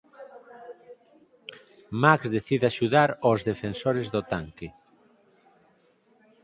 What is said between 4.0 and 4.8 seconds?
do tanque.